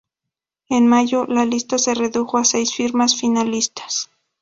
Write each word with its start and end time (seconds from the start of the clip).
En 0.67 0.87
mayo, 0.87 1.27
la 1.27 1.45
lista 1.45 1.77
se 1.77 1.93
redujo 1.93 2.39
a 2.39 2.43
seis 2.43 2.73
firmas 2.75 3.15
finalistas. 3.15 4.09